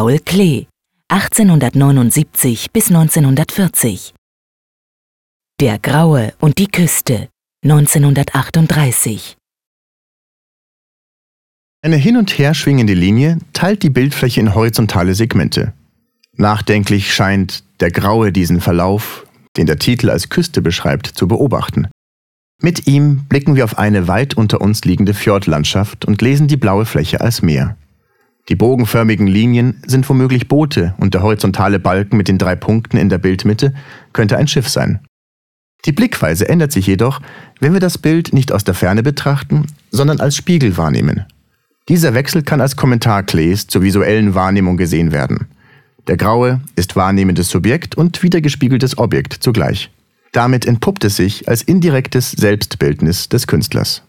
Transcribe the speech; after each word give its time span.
Paul 0.00 0.18
Klee, 0.20 0.66
1879 1.08 2.70
bis 2.72 2.88
1940. 2.88 4.14
Der 5.60 5.78
Graue 5.78 6.32
und 6.40 6.56
die 6.56 6.68
Küste, 6.68 7.28
1938. 7.64 9.36
Eine 11.82 11.96
hin 11.96 12.16
und 12.16 12.30
her 12.38 12.54
schwingende 12.54 12.94
Linie 12.94 13.40
teilt 13.52 13.82
die 13.82 13.90
Bildfläche 13.90 14.40
in 14.40 14.54
horizontale 14.54 15.14
Segmente. 15.14 15.74
Nachdenklich 16.34 17.12
scheint 17.12 17.62
der 17.80 17.90
Graue 17.90 18.32
diesen 18.32 18.62
Verlauf, 18.62 19.26
den 19.58 19.66
der 19.66 19.78
Titel 19.78 20.08
als 20.08 20.30
Küste 20.30 20.62
beschreibt, 20.62 21.08
zu 21.08 21.28
beobachten. 21.28 21.88
Mit 22.62 22.86
ihm 22.86 23.26
blicken 23.28 23.54
wir 23.54 23.64
auf 23.64 23.76
eine 23.76 24.08
weit 24.08 24.32
unter 24.32 24.62
uns 24.62 24.82
liegende 24.86 25.12
Fjordlandschaft 25.12 26.06
und 26.06 26.22
lesen 26.22 26.48
die 26.48 26.56
blaue 26.56 26.86
Fläche 26.86 27.20
als 27.20 27.42
Meer. 27.42 27.76
Die 28.48 28.56
bogenförmigen 28.56 29.26
Linien 29.26 29.82
sind 29.86 30.08
womöglich 30.08 30.48
Boote 30.48 30.94
und 30.98 31.14
der 31.14 31.22
horizontale 31.22 31.78
Balken 31.78 32.16
mit 32.16 32.28
den 32.28 32.38
drei 32.38 32.56
Punkten 32.56 32.96
in 32.96 33.08
der 33.08 33.18
Bildmitte 33.18 33.74
könnte 34.12 34.36
ein 34.36 34.48
Schiff 34.48 34.68
sein. 34.68 35.00
Die 35.84 35.92
Blickweise 35.92 36.48
ändert 36.48 36.72
sich 36.72 36.86
jedoch, 36.86 37.20
wenn 37.60 37.72
wir 37.72 37.80
das 37.80 37.98
Bild 37.98 38.32
nicht 38.32 38.52
aus 38.52 38.64
der 38.64 38.74
Ferne 38.74 39.02
betrachten, 39.02 39.66
sondern 39.90 40.20
als 40.20 40.36
Spiegel 40.36 40.76
wahrnehmen. 40.76 41.24
Dieser 41.88 42.14
Wechsel 42.14 42.42
kann 42.42 42.60
als 42.60 42.76
Kommentar 42.76 43.22
Klees 43.22 43.66
zur 43.66 43.82
visuellen 43.82 44.34
Wahrnehmung 44.34 44.76
gesehen 44.76 45.12
werden. 45.12 45.48
Der 46.06 46.16
Graue 46.16 46.60
ist 46.76 46.96
wahrnehmendes 46.96 47.48
Subjekt 47.48 47.94
und 47.94 48.22
wiedergespiegeltes 48.22 48.98
Objekt 48.98 49.34
zugleich. 49.34 49.90
Damit 50.32 50.66
entpuppt 50.66 51.04
es 51.04 51.16
sich 51.16 51.48
als 51.48 51.62
indirektes 51.62 52.32
Selbstbildnis 52.32 53.28
des 53.28 53.46
Künstlers. 53.46 54.02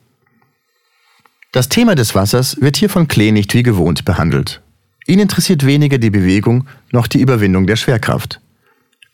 Das 1.51 1.67
Thema 1.67 1.95
des 1.95 2.15
Wassers 2.15 2.61
wird 2.61 2.77
hier 2.77 2.89
von 2.89 3.09
Klee 3.09 3.33
nicht 3.33 3.53
wie 3.53 3.63
gewohnt 3.63 4.05
behandelt. 4.05 4.61
Ihn 5.05 5.19
interessiert 5.19 5.65
weniger 5.65 5.97
die 5.97 6.09
Bewegung 6.09 6.65
noch 6.91 7.07
die 7.07 7.19
Überwindung 7.19 7.67
der 7.67 7.75
Schwerkraft. 7.75 8.39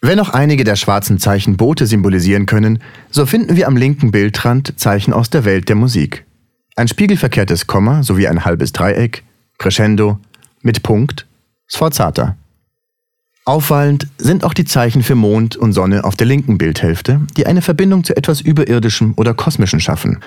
Wenn 0.02 0.20
auch 0.20 0.30
einige 0.30 0.64
der 0.64 0.76
schwarzen 0.76 1.18
Zeichen 1.18 1.58
Boote 1.58 1.88
symbolisieren 1.88 2.46
können, 2.46 2.78
so 3.10 3.26
finden 3.26 3.56
wir 3.56 3.68
am 3.68 3.76
linken 3.76 4.12
Bildrand 4.12 4.80
Zeichen 4.80 5.14
aus 5.14 5.32
der 5.32 5.46
Welt 5.46 5.68
der 5.68 5.76
Musik. 5.76 6.26
Ein 6.76 6.88
spiegelverkehrtes 6.88 7.66
Komma 7.66 8.04
sowie 8.04 8.28
ein 8.28 8.46
halbes 8.46 8.72
Dreieck, 8.72 9.24
Crescendo, 9.58 10.20
mit 10.62 10.84
Punkt, 10.84 11.26
Sforzata. 11.68 12.38
Auffallend 13.46 14.08
sind 14.20 14.44
auch 14.44 14.54
die 14.54 14.66
Zeichen 14.66 15.02
für 15.02 15.16
Mond 15.16 15.56
und 15.56 15.74
Sonne 15.74 16.04
auf 16.04 16.16
der 16.16 16.28
linken 16.28 16.60
Bildhälfte, 16.60 17.22
die 17.36 17.48
eine 17.48 17.64
Verbindung 17.64 18.04
zu 18.04 18.16
etwas 18.16 18.42
Überirdischem 18.42 19.14
oder 19.16 19.34
Kosmischem 19.34 19.80
schaffen. 19.80 20.20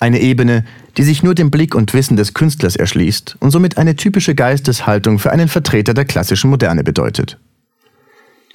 Eine 0.00 0.20
Ebene, 0.20 0.64
die 0.96 1.02
sich 1.02 1.22
nur 1.22 1.34
dem 1.34 1.50
Blick 1.50 1.74
und 1.74 1.92
Wissen 1.92 2.16
des 2.16 2.32
Künstlers 2.32 2.74
erschließt 2.74 3.36
und 3.38 3.50
somit 3.50 3.76
eine 3.76 3.96
typische 3.96 4.34
Geisteshaltung 4.34 5.18
für 5.18 5.30
einen 5.30 5.46
Vertreter 5.46 5.92
der 5.92 6.06
klassischen 6.06 6.48
Moderne 6.48 6.82
bedeutet. 6.82 7.38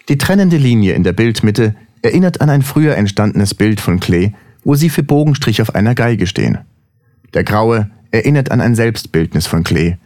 Die 0.09 0.17
trennende 0.17 0.57
Linie 0.57 0.93
in 0.93 1.03
der 1.03 1.13
Bildmitte 1.13 1.75
erinnert 2.01 2.41
an 2.41 2.49
ein 2.49 2.63
früher 2.63 2.95
entstandenes 2.95 3.53
Bild 3.53 3.79
von 3.79 3.99
Klee, 3.99 4.31
wo 4.63 4.73
sie 4.73 4.89
für 4.89 5.03
Bogenstrich 5.03 5.61
auf 5.61 5.75
einer 5.75 5.93
Geige 5.93 6.25
stehen. 6.25 6.57
Der 7.35 7.43
Graue 7.43 7.91
erinnert 8.09 8.49
an 8.49 8.59
ein 8.59 8.73
Selbstbildnis 8.73 9.45
von 9.45 9.63
Klee. 9.63 9.97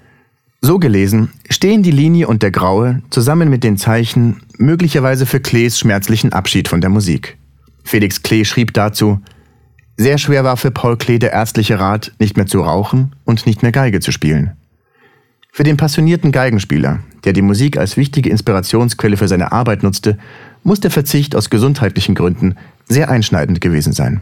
So 0.60 0.78
gelesen 0.78 1.30
stehen 1.50 1.84
die 1.84 1.92
Linie 1.92 2.28
und 2.28 2.44
der 2.44 2.52
Graue 2.52 3.02
zusammen 3.12 3.50
mit 3.50 3.64
den 3.64 3.78
Zeichen 3.78 4.42
möglicherweise 4.58 5.26
für 5.26 5.40
Klees 5.40 5.80
schmerzlichen 5.80 6.34
Abschied 6.34 6.68
von 6.68 6.82
der 6.82 6.90
Musik. 6.90 7.38
Felix 7.86 8.24
Klee 8.24 8.44
schrieb 8.44 8.74
dazu, 8.74 9.22
sehr 10.00 10.18
schwer 10.18 10.46
war 10.46 10.56
für 10.56 10.72
Paul 10.72 10.96
Klee 10.96 11.20
der 11.20 11.34
ärztliche 11.34 11.78
Rat, 11.78 12.14
nicht 12.20 12.38
mehr 12.38 12.46
zu 12.46 12.62
rauchen 12.62 13.18
und 13.26 13.46
nicht 13.46 13.64
mehr 13.64 13.74
Geige 13.74 14.00
zu 14.00 14.14
spielen. 14.14 14.52
Für 15.52 15.64
den 15.64 15.76
passionierten 15.76 16.32
Geigenspieler, 16.32 17.00
der 17.26 17.34
die 17.34 17.42
Musik 17.42 17.78
als 17.78 17.98
wichtige 17.98 18.30
Inspirationsquelle 18.30 19.18
für 19.18 19.28
seine 19.28 19.52
Arbeit 19.52 19.84
nutzte, 19.84 20.18
muss 20.64 20.80
der 20.80 20.90
Verzicht 20.90 21.36
aus 21.36 21.50
gesundheitlichen 21.50 22.16
Gründen 22.16 22.56
sehr 22.88 23.10
einschneidend 23.10 23.60
gewesen 23.60 23.92
sein. 23.92 24.22